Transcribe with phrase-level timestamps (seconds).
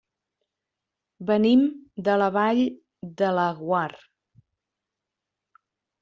[1.31, 1.65] Venim
[2.07, 2.61] de la Vall
[3.19, 3.83] de Laguar.